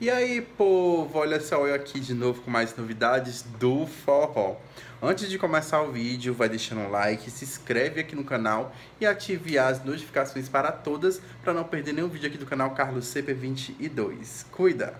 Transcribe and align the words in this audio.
E 0.00 0.10
aí, 0.10 0.42
povo, 0.42 1.18
olha 1.18 1.40
só 1.40 1.66
eu 1.66 1.74
aqui 1.74 1.98
de 1.98 2.12
novo 2.12 2.42
com 2.42 2.50
mais 2.50 2.76
novidades 2.76 3.42
do 3.58 3.86
forró. 3.86 4.56
Antes 5.02 5.30
de 5.30 5.38
começar 5.38 5.80
o 5.80 5.90
vídeo, 5.90 6.34
vai 6.34 6.48
deixando 6.48 6.82
um 6.82 6.90
like, 6.90 7.30
se 7.30 7.44
inscreve 7.44 8.00
aqui 8.00 8.14
no 8.14 8.22
canal 8.22 8.74
e 9.00 9.06
ative 9.06 9.56
as 9.56 9.82
notificações 9.82 10.46
para 10.46 10.70
todas 10.70 11.22
para 11.42 11.54
não 11.54 11.64
perder 11.64 11.94
nenhum 11.94 12.08
vídeo 12.08 12.28
aqui 12.28 12.36
do 12.36 12.44
canal 12.44 12.72
Carlos 12.72 13.06
CP22. 13.06 14.44
Cuida! 14.52 14.94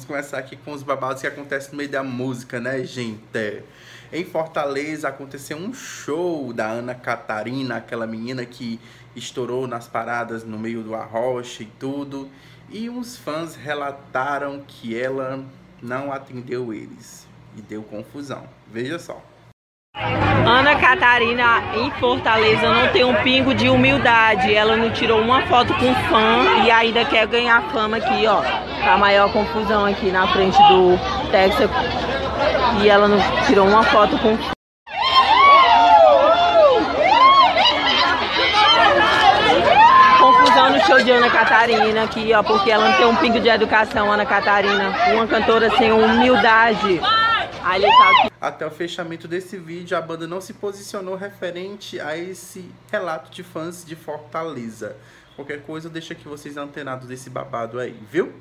Vamos 0.00 0.08
começar 0.08 0.38
aqui 0.38 0.56
com 0.56 0.72
os 0.72 0.82
babados 0.82 1.20
que 1.20 1.28
acontecem 1.28 1.72
no 1.72 1.76
meio 1.76 1.90
da 1.90 2.02
música, 2.02 2.58
né, 2.58 2.82
gente? 2.84 3.62
Em 4.10 4.24
Fortaleza 4.24 5.06
aconteceu 5.06 5.58
um 5.58 5.74
show 5.74 6.54
da 6.54 6.68
Ana 6.68 6.94
Catarina, 6.94 7.76
aquela 7.76 8.06
menina 8.06 8.46
que 8.46 8.80
estourou 9.14 9.66
nas 9.66 9.88
paradas 9.88 10.42
no 10.42 10.58
meio 10.58 10.82
do 10.82 10.94
arrocha 10.94 11.64
e 11.64 11.66
tudo. 11.66 12.30
E 12.70 12.88
uns 12.88 13.18
fãs 13.18 13.54
relataram 13.54 14.64
que 14.66 14.98
ela 14.98 15.44
não 15.82 16.10
atendeu 16.10 16.72
eles 16.72 17.26
e 17.54 17.60
deu 17.60 17.82
confusão. 17.82 18.48
Veja 18.72 18.98
só. 18.98 19.22
Ana 20.50 20.74
Catarina 20.76 21.62
em 21.74 21.90
Fortaleza 21.92 22.68
não 22.68 22.88
tem 22.88 23.04
um 23.04 23.14
pingo 23.22 23.54
de 23.54 23.68
humildade. 23.68 24.54
Ela 24.54 24.76
não 24.76 24.90
tirou 24.90 25.20
uma 25.20 25.42
foto 25.42 25.72
com 25.74 25.94
fã 26.08 26.64
e 26.64 26.70
ainda 26.70 27.04
quer 27.04 27.26
ganhar 27.26 27.62
fama 27.70 27.98
aqui, 27.98 28.26
ó. 28.26 28.42
Tá 28.82 28.94
a 28.94 28.98
maior 28.98 29.32
confusão 29.32 29.84
aqui 29.86 30.10
na 30.10 30.26
frente 30.28 30.56
do 30.68 30.98
Texas. 31.30 31.70
E 32.82 32.88
ela 32.88 33.06
não 33.06 33.18
tirou 33.46 33.66
uma 33.66 33.82
foto 33.84 34.18
com 34.18 34.36
fã. 34.36 34.50
Confusão 40.18 40.70
no 40.70 40.80
show 40.80 41.02
de 41.02 41.10
Ana 41.10 41.30
Catarina 41.30 42.04
aqui, 42.04 42.32
ó, 42.34 42.42
porque 42.42 42.70
ela 42.70 42.88
não 42.88 42.96
tem 42.96 43.06
um 43.06 43.16
pingo 43.16 43.40
de 43.40 43.48
educação, 43.48 44.10
Ana 44.10 44.26
Catarina. 44.26 44.92
Uma 45.12 45.26
cantora 45.26 45.70
sem 45.76 45.92
humildade. 45.92 47.00
Tá 47.60 48.10
aqui. 48.10 48.32
Até 48.40 48.66
o 48.66 48.70
fechamento 48.70 49.28
desse 49.28 49.56
vídeo, 49.56 49.96
a 49.96 50.00
banda 50.00 50.26
não 50.26 50.40
se 50.40 50.54
posicionou 50.54 51.14
referente 51.14 52.00
a 52.00 52.16
esse 52.16 52.70
relato 52.90 53.30
de 53.30 53.42
fãs 53.42 53.84
de 53.84 53.94
Fortaleza. 53.94 54.96
Qualquer 55.36 55.62
coisa, 55.62 55.88
deixa 55.88 56.14
aqui 56.14 56.26
vocês 56.26 56.56
antenados 56.56 57.06
desse 57.06 57.28
babado 57.28 57.78
aí, 57.78 57.96
viu? 58.10 58.32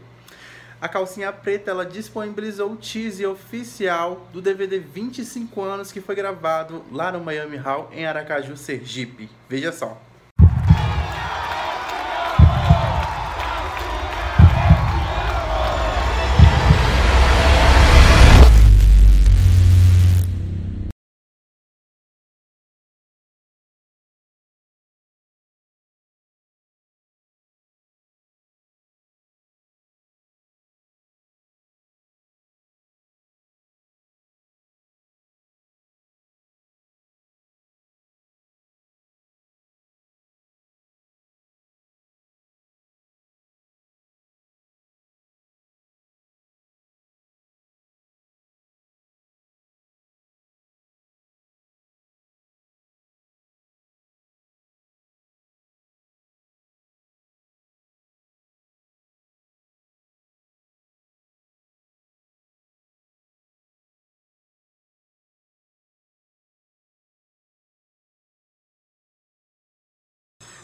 A 0.82 0.88
Calcinha 0.88 1.34
Preta 1.34 1.72
ela 1.72 1.86
disponibilizou 1.86 2.72
o 2.72 2.78
teaser 2.78 3.30
oficial 3.30 4.28
do 4.32 4.42
DVD 4.42 4.80
25 4.80 5.62
anos 5.62 5.92
que 5.92 6.00
foi 6.00 6.16
gravado 6.16 6.86
lá 6.90 7.12
no 7.12 7.20
Miami 7.20 7.58
Hall 7.58 7.90
em 7.92 8.06
Aracaju, 8.06 8.56
Sergipe. 8.56 9.30
Veja 9.50 9.74
só. 9.74 10.02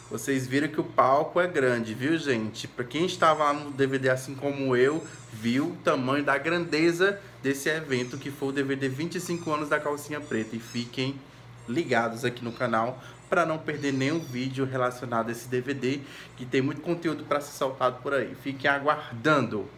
Vocês 0.08 0.46
viram 0.46 0.68
que 0.68 0.80
o 0.80 0.84
palco 0.84 1.40
é 1.40 1.48
grande, 1.48 1.92
viu, 1.92 2.16
gente? 2.16 2.68
Para 2.68 2.84
quem 2.84 3.06
estava 3.06 3.42
lá 3.42 3.52
no 3.52 3.72
DVD, 3.72 4.10
assim 4.10 4.36
como 4.36 4.76
eu, 4.76 5.04
viu 5.32 5.72
o 5.72 5.76
tamanho 5.82 6.22
da 6.22 6.38
grandeza 6.38 7.20
desse 7.42 7.68
evento, 7.68 8.16
que 8.16 8.30
foi 8.30 8.50
o 8.50 8.52
DVD 8.52 8.88
25 8.88 9.50
anos 9.52 9.68
da 9.68 9.80
Calcinha 9.80 10.20
Preta. 10.20 10.54
E 10.54 10.60
fiquem 10.60 11.18
ligados 11.68 12.24
aqui 12.24 12.44
no 12.44 12.52
canal 12.52 13.02
para 13.28 13.44
não 13.44 13.58
perder 13.58 13.92
nenhum 13.92 14.20
vídeo 14.20 14.64
relacionado 14.64 15.28
a 15.28 15.32
esse 15.32 15.48
DVD, 15.48 15.98
que 16.36 16.46
tem 16.46 16.62
muito 16.62 16.82
conteúdo 16.82 17.24
para 17.24 17.40
ser 17.40 17.56
soltado 17.58 18.00
por 18.00 18.14
aí. 18.14 18.32
Fiquem 18.40 18.70
aguardando. 18.70 19.68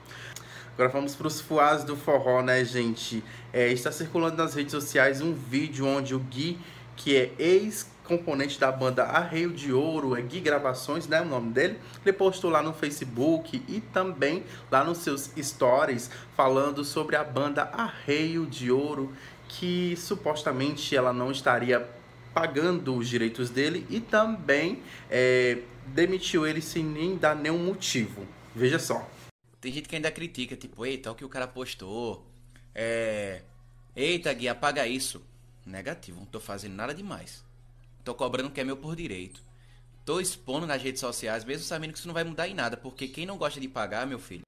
Agora 0.75 0.91
vamos 0.91 1.15
para 1.15 1.27
os 1.27 1.41
fuás 1.41 1.85
do 1.85 1.97
forró, 1.97 2.43
né, 2.43 2.63
gente? 2.67 3.25
É, 3.51 3.73
está 3.73 3.91
circulando 3.91 4.37
nas 4.37 4.55
redes 4.55 4.73
sociais 4.73 5.23
um 5.23 5.33
vídeo 5.33 5.87
onde 5.87 6.15
o 6.15 6.19
Gui, 6.19 6.59
que 6.95 7.17
é 7.17 7.33
ex 7.39 7.87
componente 8.09 8.59
da 8.59 8.73
banda 8.73 9.05
Arreio 9.05 9.53
de 9.53 9.71
Ouro, 9.71 10.17
é 10.17 10.23
Gui 10.23 10.41
Gravações, 10.41 11.07
né, 11.07 11.21
o 11.21 11.27
nome 11.27 11.53
dele. 11.53 11.79
Ele 12.05 12.13
postou 12.15 12.51
lá 12.51 12.63
no 12.63 12.73
Facebook 12.73 13.63
e 13.69 13.81
também 13.81 14.43
lá 14.71 14.83
nos 14.83 14.99
seus 14.99 15.31
stories 15.39 16.11
falando 16.35 16.85
sobre 16.85 17.15
a 17.17 17.23
banda 17.23 17.65
Arreio 17.65 18.47
de 18.47 18.73
Ouro, 18.73 19.13
que 19.47 19.95
supostamente 19.97 20.97
ela 20.97 21.13
não 21.13 21.31
estaria 21.31 21.87
pagando 22.33 22.97
os 22.97 23.09
direitos 23.09 23.51
dele 23.51 23.87
e 23.91 24.01
também 24.01 24.83
é, 25.11 25.59
demitiu 25.89 26.47
ele 26.47 26.63
sem 26.63 26.83
nem 26.83 27.17
dar 27.17 27.37
nenhum 27.37 27.59
motivo. 27.59 28.27
Veja 28.55 28.79
só. 28.79 29.09
Tem 29.61 29.73
gente 29.73 29.89
que 29.89 29.97
ainda 29.97 30.11
critica, 30.11 30.57
tipo, 30.57 30.87
eita, 30.87 31.11
o 31.11 31.15
que 31.15 31.25
o 31.25 31.29
cara 31.29 31.47
postou. 31.47 32.27
É. 32.75 33.43
Eita, 33.95 34.33
Gui, 34.33 34.49
apaga 34.49 34.87
isso. 34.87 35.23
Negativo, 35.67 36.21
não 36.21 36.27
tô 36.27 36.41
fazendo 36.41 36.75
nada 36.75 36.95
demais. 36.95 37.45
Tô 38.09 38.15
cobrando 38.15 38.49
o 38.49 38.51
que 38.51 38.59
é 38.59 38.65
meu 38.65 38.75
por 38.79 38.97
direito. 38.97 39.43
Tô 40.03 40.19
expondo 40.19 40.67
nas 40.67 40.83
redes 40.83 40.99
sociais, 40.99 41.45
mesmo 41.45 41.63
sabendo 41.65 41.93
que 41.93 41.99
isso 41.99 42.09
não 42.09 42.15
vai 42.15 42.25
mudar 42.25 42.49
em 42.49 42.55
nada, 42.55 42.75
porque 42.75 43.07
quem 43.07 43.27
não 43.27 43.37
gosta 43.37 43.61
de 43.61 43.69
pagar, 43.69 44.07
meu 44.07 44.19
filho. 44.19 44.47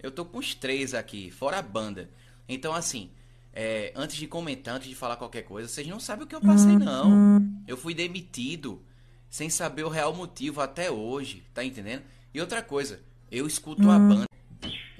Eu 0.00 0.08
tô 0.12 0.24
com 0.24 0.38
os 0.38 0.54
três 0.54 0.94
aqui, 0.94 1.28
fora 1.32 1.58
a 1.58 1.62
banda. 1.62 2.08
Então, 2.48 2.72
assim, 2.72 3.10
é, 3.52 3.92
antes 3.96 4.14
de 4.14 4.28
comentar, 4.28 4.76
antes 4.76 4.88
de 4.88 4.94
falar 4.94 5.16
qualquer 5.16 5.42
coisa, 5.42 5.68
vocês 5.68 5.84
não 5.88 5.98
sabem 5.98 6.26
o 6.26 6.28
que 6.28 6.36
eu 6.36 6.40
passei, 6.40 6.76
não. 6.78 7.42
Eu 7.66 7.76
fui 7.76 7.92
demitido 7.92 8.80
sem 9.28 9.50
saber 9.50 9.82
o 9.82 9.88
real 9.88 10.14
motivo 10.14 10.60
até 10.60 10.88
hoje, 10.88 11.42
tá 11.52 11.64
entendendo? 11.64 12.04
E 12.32 12.40
outra 12.40 12.62
coisa, 12.62 13.00
eu 13.32 13.48
escuto 13.48 13.90
a 13.90 13.98
banda. 13.98 14.26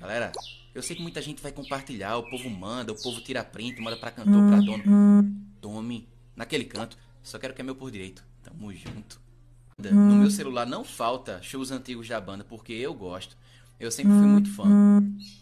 Galera, 0.01 0.33
eu 0.75 0.83
sei 0.83 0.97
que 0.97 1.03
muita 1.03 1.23
gente 1.23 1.41
vai 1.41 1.53
compartilhar, 1.53 2.17
o 2.17 2.29
povo 2.29 2.51
manda, 2.51 2.91
o 2.91 3.01
povo 3.01 3.21
tira 3.21 3.45
print, 3.45 3.81
manda 3.81 3.97
pra 3.97 4.11
cantor, 4.11 4.45
pra 4.49 4.59
dono. 4.59 4.83
Tome 5.61 6.09
naquele 6.35 6.65
canto. 6.65 7.06
Só 7.27 7.41
quero 7.41 7.53
que 7.53 7.61
é 7.61 7.65
meu 7.65 7.75
por 7.75 7.91
direito. 7.91 8.25
Tamo 8.41 8.73
junto. 8.73 9.21
No 9.77 10.15
meu 10.15 10.31
celular 10.31 10.65
não 10.65 10.85
falta 10.85 11.43
shows 11.43 11.73
antigos 11.73 12.07
da 12.07 12.21
banda, 12.21 12.45
porque 12.45 12.73
eu 12.73 12.95
gosto. 12.95 13.37
Eu 13.81 13.91
sempre 13.91 14.13
fui 14.13 14.27
muito 14.27 14.49
fã. 14.55 14.65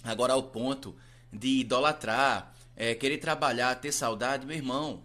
Agora, 0.03 0.33
ao 0.33 0.45
ponto 0.45 0.97
de 1.31 1.61
idolatrar, 1.61 2.55
é, 2.75 2.95
querer 2.95 3.19
trabalhar, 3.19 3.75
ter 3.75 3.93
saudade, 3.93 4.47
meu 4.47 4.57
irmão, 4.57 5.03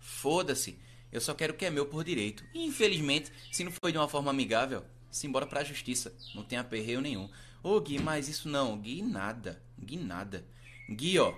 foda-se. 0.00 0.76
Eu 1.12 1.20
só 1.20 1.32
quero 1.32 1.54
que 1.54 1.64
é 1.64 1.70
meu 1.70 1.86
por 1.86 2.02
direito. 2.02 2.44
E, 2.52 2.66
infelizmente, 2.66 3.32
se 3.52 3.62
não 3.62 3.70
foi 3.70 3.92
de 3.92 3.98
uma 3.98 4.08
forma 4.08 4.28
amigável, 4.28 4.84
simbora 5.08 5.46
pra 5.46 5.62
justiça. 5.62 6.12
Não 6.34 6.42
tem 6.42 6.58
aperreio 6.58 7.00
nenhum. 7.00 7.30
Ô, 7.62 7.80
Gui, 7.80 8.00
mas 8.00 8.28
isso 8.28 8.48
não. 8.48 8.76
Gui, 8.76 9.00
nada. 9.00 9.62
Gui, 9.78 9.96
nada. 9.96 10.44
Gui, 10.90 11.20
ó. 11.20 11.32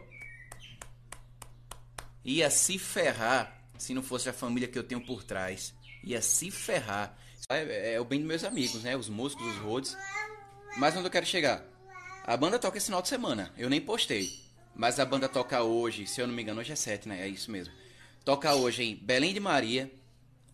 Ia 2.24 2.48
se 2.48 2.78
ferrar 2.78 3.57
se 3.78 3.94
não 3.94 4.02
fosse 4.02 4.28
a 4.28 4.32
família 4.32 4.68
que 4.68 4.78
eu 4.78 4.82
tenho 4.82 5.00
por 5.00 5.24
trás. 5.24 5.72
Ia 6.04 6.20
se 6.20 6.50
ferrar. 6.50 7.16
É, 7.48 7.94
é 7.94 8.00
o 8.00 8.04
bem 8.04 8.18
dos 8.18 8.28
meus 8.28 8.44
amigos, 8.44 8.82
né? 8.82 8.96
Os 8.96 9.08
músicos, 9.08 9.46
os 9.46 9.56
roads. 9.58 9.96
Mas 10.76 10.94
onde 10.96 11.06
eu 11.06 11.10
quero 11.10 11.24
chegar? 11.24 11.64
A 12.24 12.36
banda 12.36 12.58
toca 12.58 12.76
esse 12.76 12.86
final 12.86 13.00
de 13.00 13.08
semana. 13.08 13.52
Eu 13.56 13.70
nem 13.70 13.80
postei. 13.80 14.28
Mas 14.74 15.00
a 15.00 15.04
banda 15.04 15.28
toca 15.28 15.62
hoje, 15.62 16.06
se 16.06 16.20
eu 16.20 16.26
não 16.26 16.34
me 16.34 16.42
engano, 16.42 16.60
hoje 16.60 16.72
é 16.72 16.76
7, 16.76 17.08
né? 17.08 17.22
É 17.22 17.28
isso 17.28 17.50
mesmo. 17.50 17.72
Toca 18.24 18.54
hoje 18.54 18.82
em 18.82 18.96
Belém 18.96 19.32
de 19.32 19.40
Maria. 19.40 19.90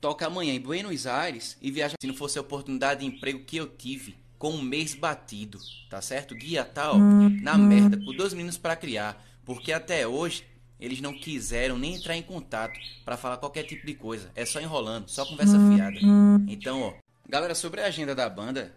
Toca 0.01 0.27
amanhã 0.27 0.55
em 0.55 0.61
Buenos 0.61 1.07
Aires. 1.07 1.57
E 1.61 1.71
viaja 1.71 1.97
se 2.01 2.07
não 2.07 2.15
fosse 2.15 2.39
a 2.39 2.43
oportunidade 2.43 3.01
de 3.01 3.07
emprego 3.07 3.45
que 3.45 3.57
eu 3.57 3.67
tive. 3.67 4.17
Com 4.39 4.53
um 4.53 4.63
mês 4.63 4.95
batido. 4.95 5.59
Tá 5.91 6.01
certo? 6.01 6.35
Guia 6.35 6.65
tal. 6.65 6.99
Na 6.99 7.59
merda. 7.59 7.97
Com 7.97 8.15
dois 8.15 8.33
meninos 8.33 8.57
para 8.57 8.77
criar. 8.77 9.23
Porque 9.45 9.73
até 9.73 10.07
hoje 10.07 10.45
eles 10.85 11.01
não 11.01 11.15
quiseram 11.15 11.79
nem 11.79 11.95
entrar 11.95 12.17
em 12.17 12.23
contato 12.23 12.79
para 13.05 13.17
falar 13.17 13.39
qualquer 13.39 13.63
tipo 13.65 13.87
de 13.87 13.95
coisa. 13.95 14.31
É 14.35 14.45
só 14.45 14.61
enrolando, 14.61 15.09
só 15.09 15.25
conversa 15.25 15.57
fiada. 15.75 15.99
Então, 16.47 16.83
ó, 16.83 16.95
galera, 17.29 17.55
sobre 17.55 17.81
a 17.81 17.87
agenda 17.87 18.15
da 18.15 18.29
banda, 18.29 18.75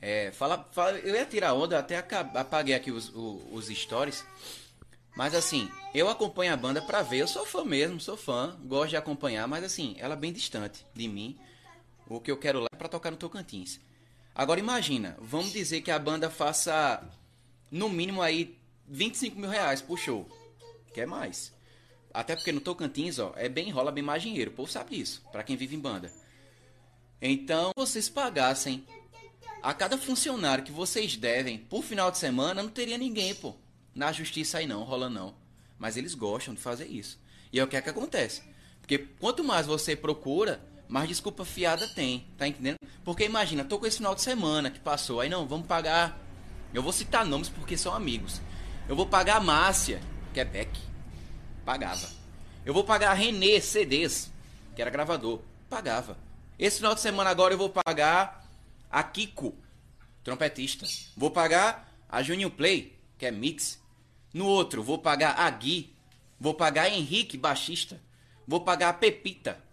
é, 0.00 0.32
fala, 0.32 0.66
fala, 0.72 0.98
eu 0.98 1.14
ia 1.14 1.26
tirar 1.26 1.52
onda, 1.52 1.78
até 1.78 1.98
apaguei 1.98 2.74
aqui 2.74 2.90
os, 2.90 3.10
os, 3.14 3.68
os 3.68 3.78
stories. 3.78 4.24
Mas 5.14 5.34
assim, 5.34 5.70
eu 5.94 6.08
acompanho 6.08 6.52
a 6.52 6.56
banda 6.56 6.80
pra 6.80 7.02
ver, 7.02 7.18
eu 7.18 7.28
sou 7.28 7.44
fã 7.44 7.64
mesmo, 7.64 8.00
sou 8.00 8.16
fã, 8.16 8.56
gosto 8.64 8.90
de 8.90 8.96
acompanhar, 8.96 9.46
mas 9.46 9.62
assim, 9.62 9.94
ela 9.98 10.14
é 10.14 10.16
bem 10.16 10.32
distante 10.32 10.84
de 10.94 11.06
mim. 11.06 11.38
O 12.08 12.20
que 12.20 12.30
eu 12.30 12.36
quero 12.36 12.60
lá 12.60 12.68
é 12.72 12.76
pra 12.76 12.88
tocar 12.88 13.10
no 13.10 13.16
Tocantins. 13.16 13.80
Agora 14.34 14.58
imagina, 14.58 15.16
vamos 15.20 15.52
dizer 15.52 15.82
que 15.82 15.90
a 15.90 15.98
banda 15.98 16.28
faça 16.28 17.02
no 17.70 17.88
mínimo 17.88 18.20
aí 18.20 18.58
25 18.88 19.38
mil 19.38 19.48
reais 19.48 19.80
por 19.80 19.98
show. 19.98 20.28
Quer 20.94 21.06
mais. 21.06 21.52
Até 22.12 22.36
porque 22.36 22.52
no 22.52 22.60
Tocantins, 22.60 23.18
ó, 23.18 23.32
é 23.36 23.48
bem 23.48 23.70
rola 23.70 23.90
bem 23.90 24.04
mais 24.04 24.22
dinheiro. 24.22 24.52
O 24.52 24.54
povo 24.54 24.70
sabe 24.70 24.96
disso, 24.96 25.20
para 25.32 25.42
quem 25.42 25.56
vive 25.56 25.74
em 25.74 25.80
banda. 25.80 26.10
Então, 27.20 27.72
vocês 27.76 28.08
pagassem 28.08 28.86
a 29.60 29.74
cada 29.74 29.98
funcionário 29.98 30.62
que 30.62 30.70
vocês 30.70 31.16
devem 31.16 31.58
por 31.58 31.82
final 31.82 32.10
de 32.10 32.18
semana, 32.18 32.62
não 32.62 32.70
teria 32.70 32.96
ninguém, 32.96 33.34
pô. 33.34 33.54
Na 33.92 34.12
justiça 34.12 34.58
aí 34.58 34.66
não, 34.66 34.84
rola 34.84 35.10
não. 35.10 35.34
Mas 35.76 35.96
eles 35.96 36.14
gostam 36.14 36.54
de 36.54 36.60
fazer 36.60 36.86
isso. 36.86 37.18
E 37.52 37.58
é 37.58 37.64
o 37.64 37.66
que 37.66 37.76
é 37.76 37.82
que 37.82 37.90
acontece. 37.90 38.42
Porque 38.80 38.98
quanto 38.98 39.42
mais 39.42 39.66
você 39.66 39.96
procura, 39.96 40.64
mais 40.86 41.08
desculpa 41.08 41.44
fiada 41.44 41.88
tem, 41.88 42.26
tá 42.38 42.46
entendendo? 42.46 42.76
Porque 43.04 43.24
imagina, 43.24 43.64
tô 43.64 43.78
com 43.78 43.86
esse 43.86 43.96
final 43.96 44.14
de 44.14 44.22
semana 44.22 44.70
que 44.70 44.78
passou, 44.78 45.20
aí 45.20 45.28
não, 45.28 45.48
vamos 45.48 45.66
pagar. 45.66 46.20
Eu 46.72 46.82
vou 46.82 46.92
citar 46.92 47.24
nomes 47.24 47.48
porque 47.48 47.76
são 47.76 47.94
amigos. 47.94 48.40
Eu 48.88 48.94
vou 48.94 49.06
pagar 49.06 49.36
a 49.36 49.40
Márcia, 49.40 50.00
que 50.34 50.44
Beck. 50.44 50.78
Pagava. 51.64 52.10
Eu 52.66 52.74
vou 52.74 52.84
pagar 52.84 53.12
a 53.12 53.14
Renê 53.14 53.60
CDs, 53.60 54.30
que 54.74 54.82
era 54.82 54.90
gravador. 54.90 55.40
Pagava. 55.70 56.18
Esse 56.58 56.78
final 56.78 56.94
de 56.94 57.00
semana 57.00 57.30
agora 57.30 57.54
eu 57.54 57.58
vou 57.58 57.70
pagar 57.70 58.46
a 58.90 59.02
Kiko, 59.02 59.54
trompetista. 60.22 60.86
Vou 61.16 61.30
pagar 61.30 61.90
a 62.08 62.22
Junior 62.22 62.50
Play, 62.50 62.98
que 63.16 63.24
é 63.24 63.30
mix. 63.30 63.80
No 64.32 64.46
outro, 64.46 64.82
vou 64.82 64.98
pagar 64.98 65.38
a 65.38 65.48
Gui. 65.50 65.94
Vou 66.38 66.52
pagar 66.52 66.82
a 66.82 66.90
Henrique, 66.90 67.38
baixista. 67.38 68.00
Vou 68.46 68.60
pagar 68.60 68.90
a 68.90 68.92
Pepita, 68.92 69.64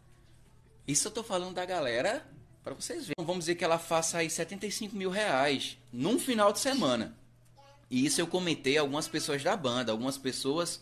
isso 0.87 1.07
eu 1.07 1.11
tô 1.11 1.23
falando 1.23 1.53
da 1.53 1.65
galera 1.65 2.25
para 2.63 2.73
vocês 2.73 3.07
verem. 3.07 3.25
Vamos 3.25 3.45
dizer 3.45 3.55
que 3.55 3.63
ela 3.63 3.79
faça 3.79 4.17
aí 4.17 4.29
75 4.29 4.95
mil 4.95 5.09
reais 5.09 5.77
num 5.91 6.19
final 6.19 6.51
de 6.51 6.59
semana. 6.59 7.15
E 7.91 8.05
isso 8.05 8.21
eu 8.21 8.25
comentei 8.25 8.77
a 8.77 8.81
algumas 8.81 9.09
pessoas 9.09 9.43
da 9.43 9.55
banda, 9.57 9.91
algumas 9.91 10.17
pessoas, 10.17 10.81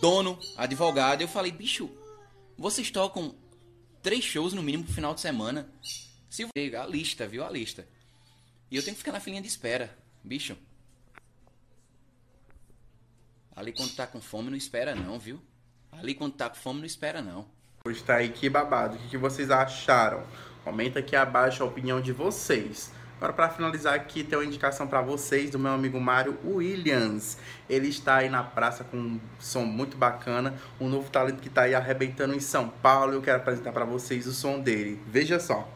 dono, 0.00 0.38
advogado. 0.56 1.20
Eu 1.20 1.28
falei, 1.28 1.52
bicho, 1.52 1.90
vocês 2.56 2.90
tocam 2.90 3.34
três 4.02 4.24
shows 4.24 4.54
no 4.54 4.62
mínimo 4.62 4.84
pro 4.84 4.94
final 4.94 5.14
de 5.14 5.20
semana. 5.20 5.68
Se 6.30 6.48
a 6.74 6.86
lista, 6.86 7.28
viu? 7.28 7.44
A 7.44 7.50
lista. 7.50 7.86
E 8.70 8.76
eu 8.76 8.82
tenho 8.82 8.94
que 8.94 9.00
ficar 9.00 9.12
na 9.12 9.20
filinha 9.20 9.42
de 9.42 9.48
espera. 9.48 9.94
Bicho. 10.24 10.56
Ali 13.54 13.72
quando 13.72 13.94
tá 13.94 14.06
com 14.06 14.20
fome 14.20 14.48
não 14.48 14.56
espera 14.56 14.94
não, 14.94 15.18
viu? 15.18 15.38
Ali 15.92 16.14
quando 16.14 16.32
tá 16.32 16.48
com 16.48 16.56
fome 16.56 16.80
não 16.80 16.86
espera 16.86 17.20
não. 17.20 17.46
Está 17.86 18.16
aí, 18.16 18.30
que 18.30 18.48
babado. 18.48 18.96
O 18.96 19.08
que 19.10 19.18
vocês 19.18 19.50
acharam? 19.50 20.26
Comenta 20.64 21.00
aqui 21.00 21.14
abaixo 21.14 21.62
a 21.62 21.66
opinião 21.66 22.00
de 22.00 22.12
vocês. 22.12 22.90
Agora, 23.16 23.32
para 23.32 23.48
finalizar 23.48 23.94
aqui, 23.94 24.22
tem 24.22 24.38
uma 24.38 24.44
indicação 24.44 24.86
para 24.86 25.00
vocês 25.00 25.50
do 25.50 25.58
meu 25.58 25.72
amigo 25.72 26.00
Mário 26.00 26.36
Williams. 26.44 27.38
Ele 27.68 27.88
está 27.88 28.16
aí 28.16 28.28
na 28.28 28.42
praça 28.42 28.84
com 28.84 28.96
um 28.96 29.20
som 29.38 29.64
muito 29.64 29.96
bacana, 29.96 30.54
um 30.80 30.88
novo 30.88 31.08
talento 31.10 31.40
que 31.40 31.48
está 31.48 31.62
aí 31.62 31.74
arrebentando 31.74 32.34
em 32.34 32.40
São 32.40 32.68
Paulo. 32.68 33.12
Eu 33.12 33.22
quero 33.22 33.38
apresentar 33.38 33.72
para 33.72 33.84
vocês 33.84 34.26
o 34.26 34.32
som 34.32 34.60
dele. 34.60 35.00
Veja 35.06 35.38
só. 35.38 35.68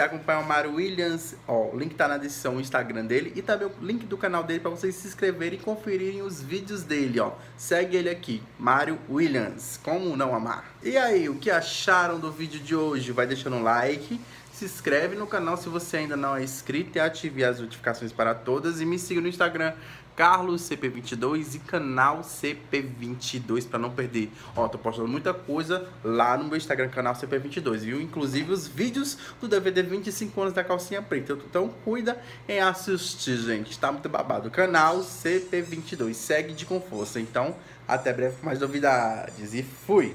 Quiser 0.00 0.04
acompanhar 0.04 0.40
o 0.40 0.46
Mário 0.46 0.74
Williams, 0.74 1.34
ó, 1.46 1.68
o 1.72 1.78
link 1.78 1.94
tá 1.94 2.08
na 2.08 2.16
descrição, 2.16 2.56
o 2.56 2.60
Instagram 2.60 3.04
dele 3.04 3.32
e 3.36 3.42
também 3.42 3.68
o 3.68 3.72
link 3.84 4.06
do 4.06 4.16
canal 4.16 4.42
dele 4.42 4.60
para 4.60 4.70
vocês 4.70 4.94
se 4.94 5.06
inscreverem 5.06 5.58
e 5.58 5.62
conferirem 5.62 6.22
os 6.22 6.40
vídeos 6.40 6.82
dele, 6.82 7.20
ó. 7.20 7.32
Segue 7.56 7.96
ele 7.96 8.08
aqui, 8.08 8.42
Mário 8.58 8.98
Williams. 9.08 9.78
Como 9.82 10.16
não 10.16 10.34
amar? 10.34 10.72
E 10.82 10.96
aí, 10.96 11.28
o 11.28 11.36
que 11.36 11.50
acharam 11.50 12.18
do 12.18 12.32
vídeo 12.32 12.60
de 12.60 12.74
hoje? 12.74 13.12
Vai 13.12 13.26
deixando 13.26 13.56
um 13.56 13.62
like, 13.62 14.18
se 14.60 14.66
inscreve 14.66 15.16
no 15.16 15.26
canal 15.26 15.56
se 15.56 15.70
você 15.70 15.98
ainda 15.98 16.16
não 16.16 16.36
é 16.36 16.42
inscrito 16.42 16.98
e 16.98 17.00
ative 17.00 17.42
as 17.42 17.60
notificações 17.60 18.12
para 18.12 18.34
todas 18.34 18.78
e 18.78 18.84
me 18.84 18.98
siga 18.98 19.18
no 19.18 19.26
Instagram 19.26 19.72
Carlos 20.14 20.68
CP22 20.68 21.54
e 21.54 21.58
canal 21.60 22.20
CP22 22.20 23.66
para 23.66 23.78
não 23.78 23.90
perder. 23.90 24.30
Ó, 24.54 24.68
tô 24.68 24.76
postando 24.76 25.08
muita 25.08 25.32
coisa 25.32 25.88
lá 26.04 26.36
no 26.36 26.44
meu 26.44 26.58
Instagram, 26.58 26.90
canal 26.90 27.14
CP22, 27.14 27.78
viu? 27.78 28.00
Inclusive 28.02 28.52
os 28.52 28.68
vídeos 28.68 29.16
do 29.40 29.48
DVD 29.48 29.82
25 29.82 30.38
anos 30.42 30.52
da 30.52 30.62
calcinha 30.62 31.00
preta. 31.00 31.38
Então 31.48 31.70
cuida 31.82 32.20
em 32.46 32.60
assistir, 32.60 33.38
gente. 33.38 33.78
Tá 33.78 33.90
muito 33.90 34.10
babado. 34.10 34.50
Canal 34.50 34.98
CP22. 34.98 36.12
Segue 36.12 36.52
de 36.52 36.66
com 36.66 36.82
força. 36.82 37.18
Então, 37.18 37.56
até 37.88 38.12
breve 38.12 38.36
com 38.36 38.44
mais 38.44 38.60
novidades. 38.60 39.54
E 39.54 39.62
fui! 39.62 40.14